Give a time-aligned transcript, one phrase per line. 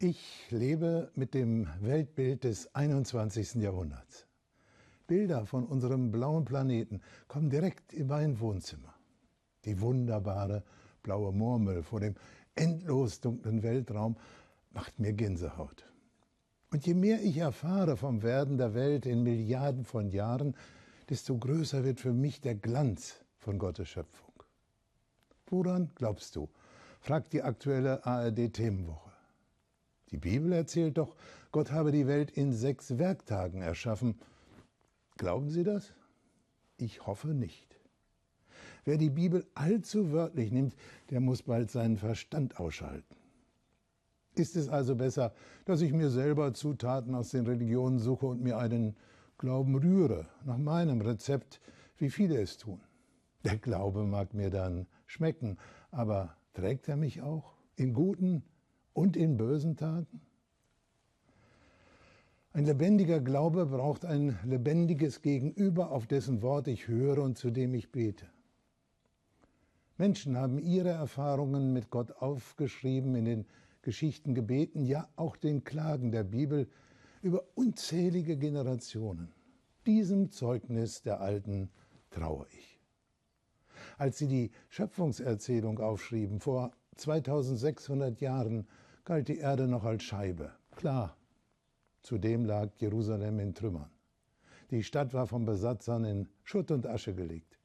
[0.00, 3.56] Ich lebe mit dem Weltbild des 21.
[3.56, 4.28] Jahrhunderts.
[5.08, 8.94] Bilder von unserem blauen Planeten kommen direkt in mein Wohnzimmer.
[9.64, 10.62] Die wunderbare
[11.02, 12.14] blaue Murmel vor dem
[12.54, 14.16] endlos dunklen Weltraum
[14.70, 15.84] macht mir Gänsehaut.
[16.70, 20.54] Und je mehr ich erfahre vom Werden der Welt in Milliarden von Jahren,
[21.10, 24.44] desto größer wird für mich der Glanz von Gottes Schöpfung.
[25.46, 26.48] Woran glaubst du?
[27.00, 29.07] fragt die aktuelle ARD-Themenwoche.
[30.10, 31.16] Die Bibel erzählt doch,
[31.52, 34.18] Gott habe die Welt in sechs Werktagen erschaffen.
[35.16, 35.92] Glauben Sie das?
[36.76, 37.78] Ich hoffe nicht.
[38.84, 40.74] Wer die Bibel allzu wörtlich nimmt,
[41.10, 43.16] der muss bald seinen Verstand ausschalten.
[44.34, 48.56] Ist es also besser, dass ich mir selber Zutaten aus den Religionen suche und mir
[48.56, 48.96] einen
[49.36, 51.60] Glauben rühre, nach meinem Rezept,
[51.96, 52.80] wie viele es tun?
[53.44, 55.58] Der Glaube mag mir dann schmecken,
[55.90, 58.42] aber trägt er mich auch in guten
[58.92, 60.20] und in bösen Taten?
[62.52, 67.74] Ein lebendiger Glaube braucht ein lebendiges Gegenüber, auf dessen Wort ich höre und zu dem
[67.74, 68.26] ich bete.
[69.96, 73.46] Menschen haben ihre Erfahrungen mit Gott aufgeschrieben, in den
[73.82, 76.68] Geschichten gebeten, ja auch den Klagen der Bibel
[77.22, 79.32] über unzählige Generationen.
[79.86, 81.70] Diesem Zeugnis der Alten
[82.10, 82.80] traue ich.
[83.96, 88.66] Als sie die Schöpfungserzählung aufschrieben, vor 2600 Jahren,
[89.04, 90.52] galt die Erde noch als Scheibe.
[90.76, 91.16] Klar,
[92.02, 93.90] zudem lag Jerusalem in Trümmern.
[94.70, 97.58] Die Stadt war von Besatzern in Schutt und Asche gelegt.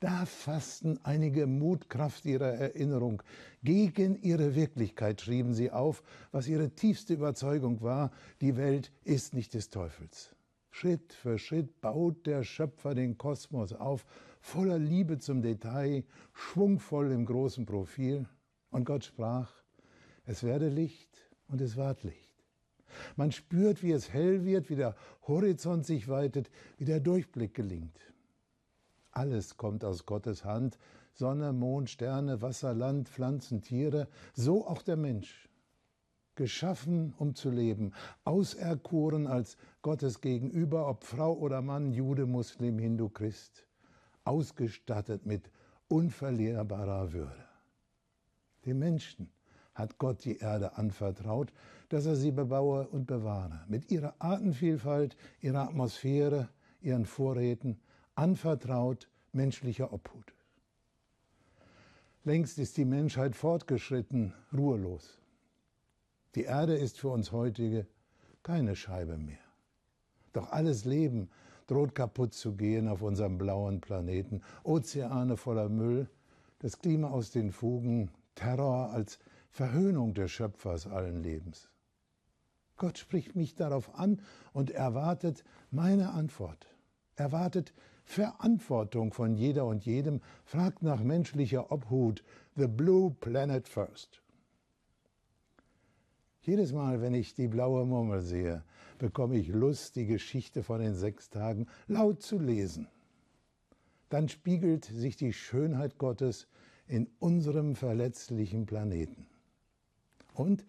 [0.00, 3.22] Da fassten einige Mutkraft ihrer Erinnerung.
[3.62, 6.02] Gegen ihre Wirklichkeit schrieben sie auf,
[6.32, 10.34] was ihre tiefste Überzeugung war, die Welt ist nicht des Teufels.
[10.72, 14.04] Schritt für Schritt baut der Schöpfer den Kosmos auf,
[14.40, 16.02] voller Liebe zum Detail,
[16.32, 18.26] schwungvoll im großen Profil.
[18.72, 19.52] Und Gott sprach,
[20.24, 22.32] es werde Licht und es ward Licht.
[23.16, 24.96] Man spürt, wie es hell wird, wie der
[25.28, 27.98] Horizont sich weitet, wie der Durchblick gelingt.
[29.10, 30.78] Alles kommt aus Gottes Hand.
[31.12, 35.50] Sonne, Mond, Sterne, Wasser, Land, Pflanzen, Tiere, so auch der Mensch.
[36.34, 37.92] Geschaffen, um zu leben,
[38.24, 43.66] auserkoren als Gottes Gegenüber, ob Frau oder Mann, Jude, Muslim, Hindu, Christ,
[44.24, 45.50] ausgestattet mit
[45.88, 47.51] unverlierbarer Würde.
[48.64, 49.30] Dem Menschen
[49.74, 51.52] hat Gott die Erde anvertraut,
[51.88, 56.48] dass er sie bebaue und bewahre, mit ihrer Artenvielfalt, ihrer Atmosphäre,
[56.80, 57.80] ihren Vorräten,
[58.14, 60.34] anvertraut menschlicher Obhut.
[62.24, 65.18] Längst ist die Menschheit fortgeschritten, ruhelos.
[66.34, 67.86] Die Erde ist für uns heutige
[68.42, 69.38] keine Scheibe mehr.
[70.32, 71.30] Doch alles Leben
[71.66, 74.42] droht kaputt zu gehen auf unserem blauen Planeten.
[74.62, 76.08] Ozeane voller Müll,
[76.60, 79.18] das Klima aus den Fugen, Terror als
[79.50, 81.70] Verhöhnung des Schöpfers allen Lebens.
[82.76, 84.20] Gott spricht mich darauf an
[84.52, 86.72] und erwartet meine Antwort
[87.16, 87.72] erwartet
[88.04, 92.24] Verantwortung von jeder und jedem, fragt nach menschlicher Obhut,
[92.56, 94.22] the blue planet first.
[96.40, 98.64] Jedes Mal, wenn ich die blaue Murmel sehe,
[98.98, 102.88] bekomme ich Lust, die Geschichte von den sechs Tagen laut zu lesen.
[104.08, 106.48] Dann spiegelt sich die Schönheit Gottes
[106.92, 109.26] in unserem verletzlichen Planeten.
[110.34, 110.62] Und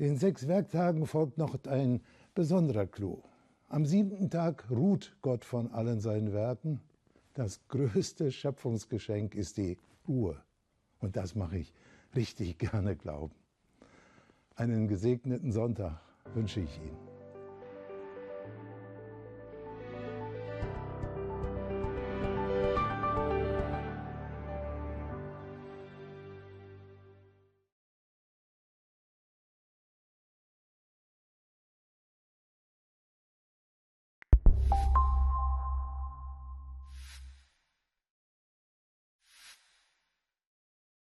[0.00, 2.00] den sechs Werktagen folgt noch ein
[2.34, 3.22] besonderer Clou.
[3.68, 6.80] Am siebten Tag ruht Gott von allen seinen Werken.
[7.34, 9.76] Das größte Schöpfungsgeschenk ist die
[10.08, 10.42] Ruhe.
[10.98, 11.74] Und das mache ich
[12.14, 13.34] richtig gerne glauben.
[14.54, 16.00] Einen gesegneten Sonntag
[16.32, 17.05] wünsche ich Ihnen.